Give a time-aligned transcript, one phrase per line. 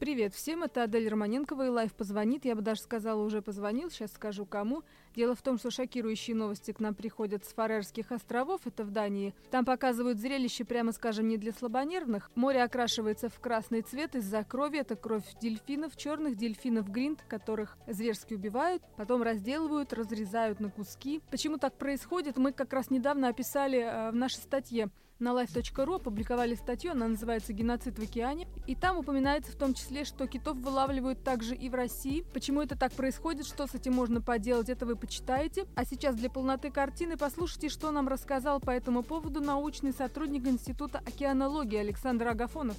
[0.00, 2.46] Привет всем, это Адель Романенкова и Life позвонит.
[2.46, 4.82] Я бы даже сказала, уже позвонил, сейчас скажу кому.
[5.14, 9.34] Дело в том, что шокирующие новости к нам приходят с Фарерских островов, это в Дании.
[9.50, 12.30] Там показывают зрелище, прямо скажем, не для слабонервных.
[12.34, 14.78] Море окрашивается в красный цвет из-за крови.
[14.78, 21.20] Это кровь дельфинов, черных дельфинов гринд, которых зверски убивают, потом разделывают, разрезают на куски.
[21.30, 24.88] Почему так происходит, мы как раз недавно описали э, в нашей статье
[25.20, 28.48] на life.ru опубликовали статью, она называется «Геноцид в океане».
[28.66, 32.24] И там упоминается в том числе, что китов вылавливают также и в России.
[32.32, 35.66] Почему это так происходит, что с этим можно поделать, это вы почитаете.
[35.74, 40.98] А сейчас для полноты картины послушайте, что нам рассказал по этому поводу научный сотрудник Института
[41.06, 42.76] океанологии Александр Агафонов.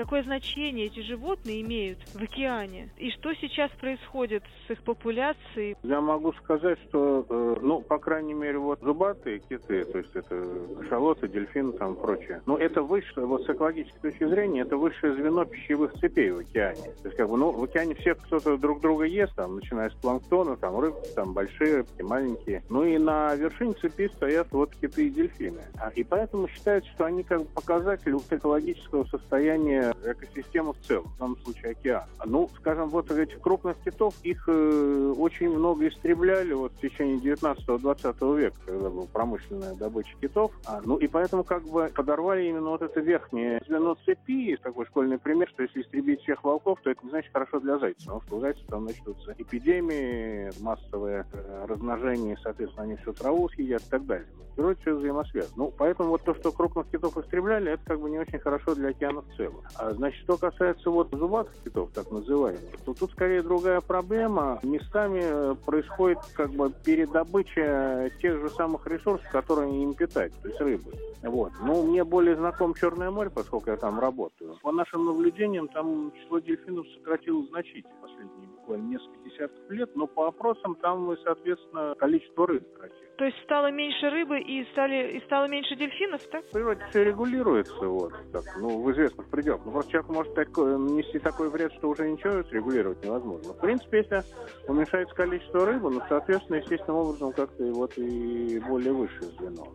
[0.00, 5.76] Какое значение эти животные имеют в океане и что сейчас происходит с их популяцией?
[5.82, 10.42] Я могу сказать, что, э, ну, по крайней мере, вот зубатые киты, то есть это
[10.78, 15.44] кашалоты, дельфины там прочее, ну, это высшее, вот с экологической точки зрения, это высшее звено
[15.44, 16.92] пищевых цепей в океане.
[17.02, 19.94] То есть, как бы, ну, в океане все кто-то друг друга ест, там, начиная с
[19.94, 22.62] планктона, там, рыбки, там, большие рыбки, маленькие.
[22.70, 25.60] Ну, и на вершине цепи стоят вот киты и дельфины.
[25.78, 31.18] А, и поэтому считается, что они как бы показатель экологического состояния экосистему в целом, в
[31.18, 32.04] данном случае океан.
[32.24, 38.38] Ну, скажем, вот этих крупных китов, их э, очень много истребляли вот в течение 19-20
[38.38, 40.52] века, когда была промышленная добыча китов.
[40.66, 44.56] А, ну, и поэтому как бы подорвали именно вот это верхнее звено цепи.
[44.62, 48.00] Такой школьный пример, что если истребить всех волков, то это не значит хорошо для зайца,
[48.00, 53.82] потому что у зайцев там начнутся эпидемии, массовое э, размножение, соответственно, они всю траву съедят
[53.82, 54.26] и так далее.
[54.60, 55.54] Природе все взаимосвязано.
[55.56, 58.90] Ну, поэтому вот то, что крупных китов истребляли, это как бы не очень хорошо для
[58.90, 59.62] океана в целом.
[59.74, 64.60] А, значит, что касается вот зубатых китов, так называемых, то тут скорее другая проблема.
[64.62, 70.60] Местами э, происходит как бы передобыча тех же самых ресурсов, которые им питают, то есть
[70.60, 70.92] рыбы.
[71.22, 71.52] Вот.
[71.62, 74.58] Ну, мне более знаком Черное море, поскольку я там работаю.
[74.62, 80.26] По нашим наблюдениям, там число дельфинов сократилось значительно последние буквально несколько десятков лет, но по
[80.26, 83.10] опросам там, соответственно, количество рыб сократилось.
[83.16, 86.42] То есть стало меньше рыбы и, стали, и стало меньше дельфинов, так?
[86.46, 89.60] В природе все регулируется, вот, так, ну, в известных пределах.
[89.66, 93.52] Ну, просто человек может так, нести такой вред, что уже ничего регулировать невозможно.
[93.52, 94.24] В принципе, если
[94.66, 99.66] уменьшается количество рыбы, ну, соответственно, естественным образом как-то и вот и более высшее звено.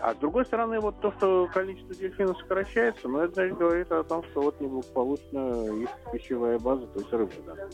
[0.00, 4.04] А с другой стороны, вот то, что количество дельфинов сокращается, ну, это, значит, говорит о
[4.04, 7.68] том, что вот неблагополучна их пищевая база, то есть рыба, да.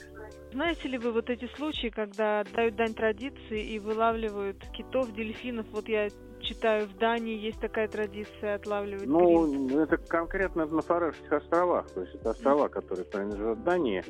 [0.52, 5.66] Знаете ли вы вот эти случаи, когда дают дань традиции и вылавливают китов, дельфинов?
[5.72, 6.08] Вот я
[6.48, 9.72] читаю, в Дании есть такая традиция отлавливать Ну, гринт.
[9.72, 14.02] это конкретно на Фарерских островах, то есть это острова, которые принадлежат Дании.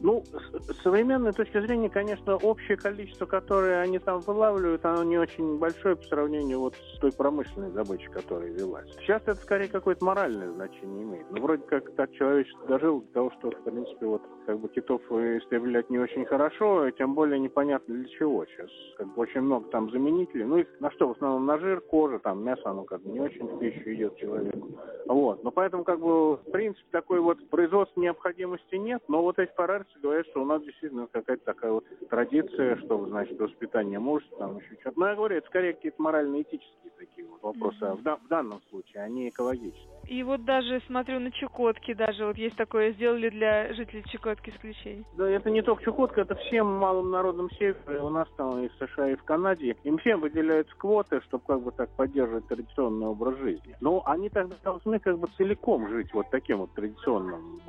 [0.00, 5.58] Ну, с современной точки зрения, конечно, общее количество, которое они там вылавливают, оно не очень
[5.58, 8.88] большое по сравнению вот с той промышленной добычей, которая велась.
[9.00, 11.30] Сейчас это скорее какое-то моральное значение имеет.
[11.30, 15.00] Ну, вроде как так человечество дожил до того, что, в принципе, вот как бы китов
[15.10, 18.44] истреблять не очень хорошо, тем более непонятно для чего.
[18.46, 20.44] Сейчас как бы очень много там заменителей.
[20.44, 21.08] Ну, их на что?
[21.08, 24.16] В основном на жир, кожа, там мясо, оно как бы не очень в пищу идет
[24.16, 24.68] человеку.
[25.06, 25.42] Вот.
[25.44, 29.02] Но поэтому, как бы, в принципе, такой вот производства необходимости нет.
[29.08, 33.38] Но вот эти парарцы говорят, что у нас действительно какая-то такая вот традиция, что, значит,
[33.38, 34.98] воспитание мужества, там еще что-то.
[34.98, 37.78] Но я говорю, это скорее какие-то морально-этические такие вот вопросы.
[37.80, 38.02] Mm-hmm.
[38.04, 39.95] А в, в данном случае они экологические.
[40.08, 45.04] И вот даже смотрю на Чукотке, даже вот есть такое, сделали для жителей Чукотки исключение.
[45.16, 48.72] Да, это не только Чукотка, это всем малым народам севера, у нас там и в
[48.74, 49.76] США, и в Канаде.
[49.82, 53.76] Им всем выделяются квоты, чтобы как бы так поддерживать традиционный образ жизни.
[53.80, 57.60] Но они тогда должны как бы целиком жить вот таким вот традиционным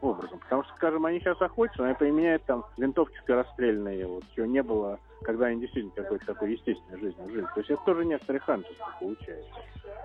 [0.00, 0.38] образом.
[0.38, 4.62] Потому что, скажем, они сейчас охотятся, но это применяют там винтовки скорострельные, вот, чего не
[4.62, 7.46] было, когда они действительно какой-то такой естественной жизнью жили.
[7.54, 9.50] То есть это тоже некоторые ханжество получается.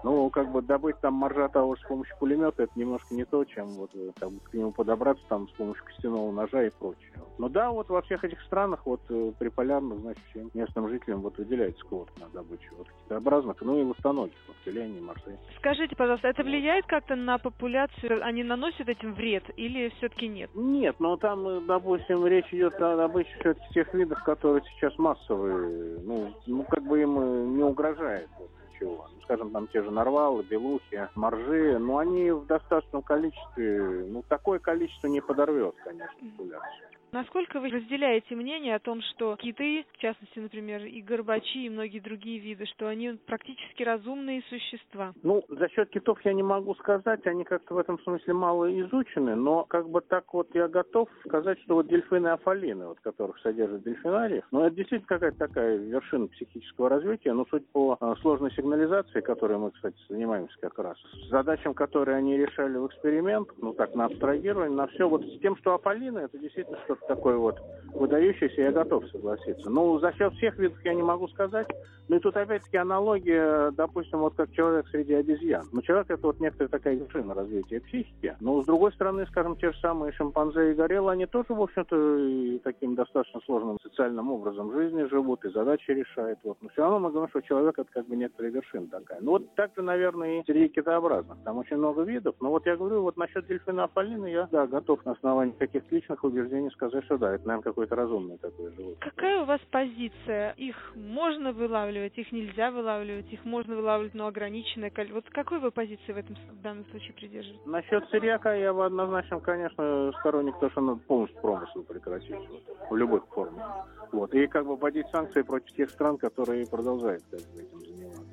[0.03, 3.43] Ну, как бы добыть там моржа того же с помощью пулемета, это немножко не то,
[3.45, 7.11] чем вот там, к нему подобраться там с помощью костяного ножа и прочее.
[7.37, 11.21] Но да, вот во всех этих странах вот э, при полярных, значит, всем местным жителям
[11.21, 15.37] вот выделяется квот на добычу вот китообразных, ну и ластоногих, вот тюленей, моржей.
[15.57, 18.23] Скажите, пожалуйста, это влияет как-то на популяцию?
[18.25, 20.49] Они наносят этим вред или все-таки нет?
[20.55, 25.99] Нет, но там, э, допустим, речь идет о добыче все-таки тех видов, которые сейчас массовые,
[26.03, 28.29] ну, ну как бы им э, не угрожает.
[28.39, 28.49] Вот
[28.81, 29.07] чего.
[29.13, 34.59] Ну, скажем, там те же нарвалы, белухи, моржи, но они в достаточном количестве, ну, такое
[34.59, 36.90] количество не подорвет, конечно, популяцию.
[37.13, 41.99] Насколько вы разделяете мнение о том, что киты, в частности, например, и горбачи, и многие
[41.99, 45.13] другие виды, что они практически разумные существа?
[45.21, 49.35] Ну, за счет китов я не могу сказать, они как-то в этом смысле мало изучены,
[49.35, 53.83] но как бы так вот я готов сказать, что вот дельфины афалины, вот которых содержат
[53.83, 59.19] дельфинариев, ну это действительно какая-то такая вершина психического развития, но суть по а, сложной сигнализации,
[59.19, 60.97] которой мы, кстати, занимаемся как раз,
[61.29, 65.57] задачам, которые они решали в эксперимент, ну так, на абстрагирование, на все, вот с тем,
[65.57, 67.59] что афалины, это действительно что-то такое вот
[67.93, 69.69] выдающееся, я готов согласиться.
[69.69, 71.67] Ну, за счет всех видов я не могу сказать,
[72.07, 75.65] ну и тут опять-таки аналогия, допустим, вот как человек среди обезьян.
[75.71, 79.71] Ну, человек это вот некоторая такая вершина развития психики, но с другой стороны, скажем, те
[79.71, 85.03] же самые шимпанзе и гориллы, они тоже, в общем-то, таким достаточно сложным социальным образом жизни
[85.05, 86.39] живут и задачи решают.
[86.43, 86.57] Вот.
[86.61, 89.19] Но все равно мы говорим, что человек это как бы некоторая вершина такая.
[89.21, 91.37] Ну вот так же, наверное, и среди китообразных.
[91.43, 92.35] Там очень много видов.
[92.41, 96.23] Но вот я говорю, вот насчет дельфина Аполлина я, да, готов на основании каких-то личных
[96.23, 98.97] убеждений сказать, что да, это, наверное, какой-то разумный такой животное.
[98.99, 100.51] Какая у вас позиция?
[100.57, 105.21] Их можно вылавливать, их нельзя вылавливать, их можно вылавливать, но ограниченное количество.
[105.21, 107.65] Вот какой вы позиции в этом в данном случае придерживаетесь?
[107.65, 112.95] Насчет сырьяка я в однозначном, конечно, сторонник того, что надо полностью промысел прекратить вот, в
[112.95, 113.87] любых формах.
[114.11, 114.33] Вот.
[114.33, 117.80] И как бы вводить санкции против тех стран, которые продолжают как бы, этим.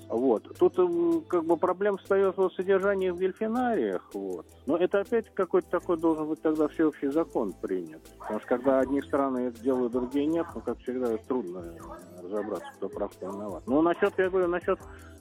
[0.09, 0.57] Вот.
[0.59, 0.75] Тут
[1.29, 4.09] как бы проблема встает в содержании в дельфинариях.
[4.15, 4.47] Вот.
[4.67, 8.01] Но это опять какой-то такой должен быть тогда всеобщий закон принят.
[8.19, 11.75] Потому что когда одни страны это делают, другие нет, ну, как всегда, трудно
[12.23, 13.63] разобраться, кто прав, кто виноват.
[13.67, 14.79] Ну, насчет, я говорю, насчет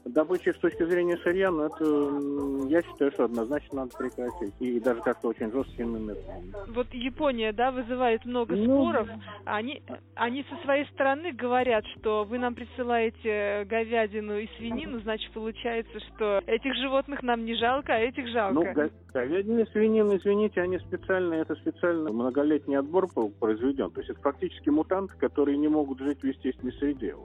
[0.10, 4.54] добычи с точки зрения сырья, ну, это, я считаю, что однозначно надо прекратить.
[4.60, 6.54] И даже как-то очень жесткими методами.
[6.70, 9.10] Вот Япония, да, вызывает много ну, споров.
[9.46, 9.82] Они,
[10.16, 16.42] они со своей стороны говорят, что вы нам присылаете говядину и свинину, значит, получается, что
[16.46, 18.54] этих животных нам не жалко, а этих жалко.
[18.54, 23.08] Ну, говядина и свинина, извините, они специально, это специально многолетний отбор
[23.40, 23.90] произведен.
[23.92, 27.16] То есть это фактически мутанты, которые не могут жить в естественной среде.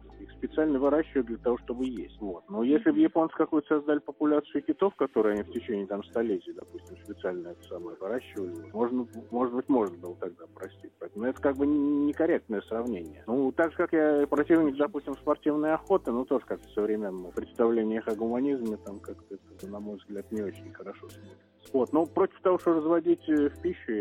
[0.43, 2.21] Специально выращивают для того, чтобы есть.
[2.21, 2.43] Вот.
[2.49, 6.97] Но если бы японцы какую-то создали популяцию китов, которые они в течение там столетий, допустим,
[7.05, 10.91] специально это самое выращивали, можно, может быть, можно было тогда простить.
[10.99, 13.23] Поэтому это как бы некорректное сравнение.
[13.29, 18.09] Ну, так же, как я противник, допустим, спортивной охоты, ну, тоже как-то в современном представлениях
[18.09, 19.37] о гуманизме, там как-то
[19.67, 21.53] на мой взгляд, не очень хорошо смотрится.
[21.73, 23.93] Вот, но против того, что разводить э, в пищу,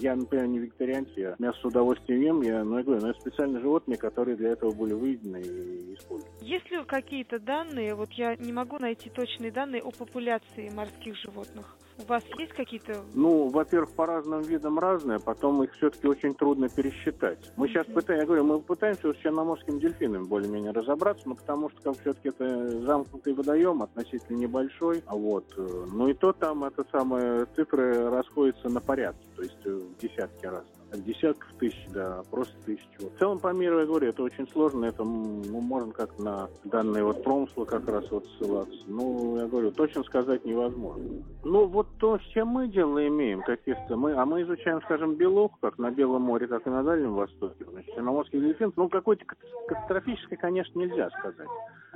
[0.00, 3.20] я, например, не вегетарианец, я мясо с удовольствием ем, я, ну, я говорю, но это
[3.20, 6.36] специальные животные, которые для этого были выведены и использованы.
[6.40, 11.76] Есть ли какие-то данные, вот я не могу найти точные данные о популяции морских животных?
[11.98, 13.00] У вас есть какие-то?
[13.14, 17.38] Ну, во-первых, по разным видам разные, потом их все-таки очень трудно пересчитать.
[17.56, 21.80] Мы сейчас пытаемся, я говорю, мы пытаемся с черноморским дельфином более-менее разобраться, но потому что
[21.82, 26.84] как все-таки это замкнутый водоем, относительно небольшой, а вот, э, ну и то там это
[26.92, 32.54] самые цифры расходятся на порядки, то есть э, в десятки раз десятков тысяч, да, просто
[32.64, 32.88] тысяч.
[33.00, 33.12] Вот.
[33.14, 37.04] В целом по миру, я говорю, это очень сложно, это ну, можно как на данные
[37.04, 38.78] вот промыслы как раз вот ссылаться.
[38.86, 41.22] Ну, я говорю, точно сказать невозможно.
[41.44, 45.52] Ну, вот то, с чем мы дело имеем каких-то, мы, а мы изучаем, скажем, белок,
[45.60, 49.24] как на Белом море, так и на Дальнем Востоке, значит, черноморский дельфин, ну, какой-то
[49.66, 51.48] катастрофической, конечно, нельзя сказать.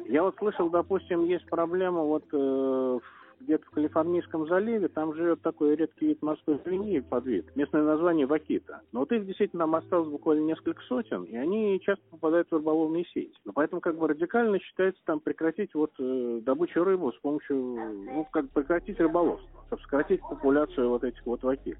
[0.06, 5.40] Я вот слышал, допустим, есть проблема вот э, в где-то в Калифорнийском заливе, там живет
[5.42, 7.46] такой редкий вид морской свиньи, подвид.
[7.56, 8.80] Местное название вакита.
[8.92, 13.04] Но вот их действительно там осталось буквально несколько сотен, и они часто попадают в рыболовные
[13.04, 13.32] сети.
[13.44, 18.26] Но поэтому как бы радикально считается там прекратить вот э, добычу рыбы с помощью, ну,
[18.32, 21.78] как прекратить рыболовство, чтобы сократить популяцию вот этих вот вакит.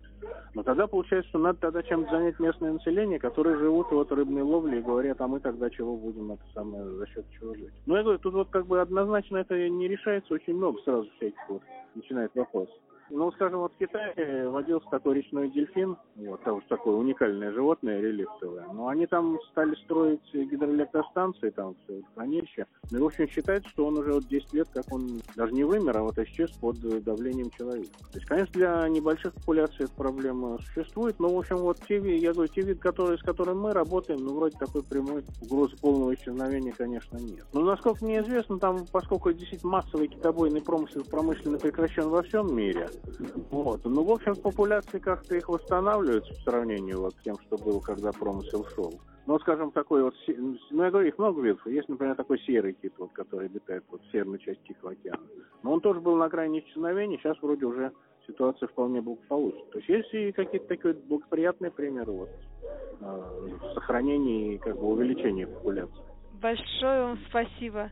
[0.55, 4.79] Но тогда получается, что надо тогда чем-то занять местное население, которые живут вот рыбной ловлей
[4.79, 7.73] и говорят, а мы тогда чего будем это самое за счет чего жить.
[7.87, 11.50] Ну, я говорю, тут вот как бы однозначно это не решается, очень много сразу всяких
[11.51, 11.63] вот
[11.95, 12.69] начинает вопрос.
[13.11, 18.67] Ну, скажем, вот в Китае водился такой речной дельфин, вот, тоже такое уникальное животное, реликтовое.
[18.73, 22.67] Но они там стали строить гидроэлектростанции, там все хранилище.
[22.91, 25.97] Ну, в общем, считается, что он уже вот 10 лет, как он даже не вымер,
[25.97, 27.93] а вот исчез под давлением человека.
[28.13, 32.33] То есть, конечно, для небольших популяций эта проблема существует, но, в общем, вот те, я
[32.33, 36.73] говорю, те виды, которые, с которыми мы работаем, ну, вроде такой прямой угрозы полного исчезновения,
[36.73, 37.45] конечно, нет.
[37.53, 42.89] Но, насколько мне известно, там, поскольку действительно массовый китобойный промысел промышленно прекращен во всем мире,
[43.51, 43.85] вот.
[43.85, 48.13] Ну, в общем, популяции как-то их восстанавливают в сравнении вот с тем, что было, когда
[48.13, 49.01] промысел шел.
[49.27, 51.65] Ну, скажем, такой вот, ну, я говорю, их много видов.
[51.67, 55.23] Есть, например, такой серый кит, вот, который обитает вот, в северной части Тихого океана.
[55.63, 57.93] Но он тоже был на грани исчезновения, сейчас вроде уже
[58.27, 59.65] ситуация вполне благополучна.
[59.73, 62.31] То есть есть и какие-то такие благоприятные примеры вот,
[63.01, 66.03] э, сохранения и как бы увеличения популяции.
[66.41, 67.91] Большое вам спасибо.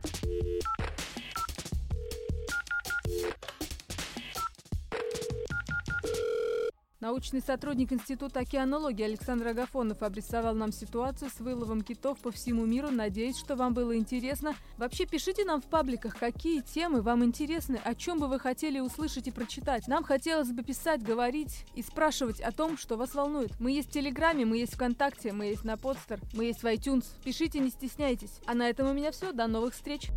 [7.01, 12.91] Научный сотрудник Института океанологии Александр Агафонов обрисовал нам ситуацию с выловом китов по всему миру.
[12.91, 14.53] Надеюсь, что вам было интересно.
[14.77, 19.29] Вообще пишите нам в пабликах, какие темы вам интересны, о чем бы вы хотели услышать
[19.29, 19.87] и прочитать.
[19.87, 23.57] Нам хотелось бы писать, говорить и спрашивать о том, что вас волнует.
[23.61, 27.05] Мы есть в Телеграме, мы есть ВКонтакте, мы есть на Подстер, мы есть в iTunes.
[27.23, 28.41] Пишите, не стесняйтесь.
[28.45, 29.31] А на этом у меня все.
[29.31, 30.09] До новых встреч!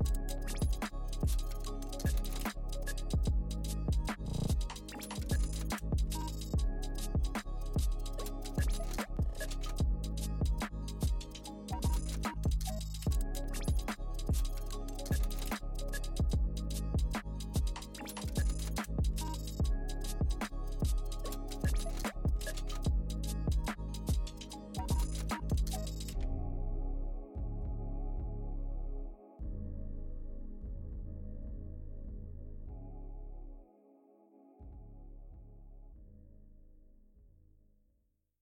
[0.00, 0.37] you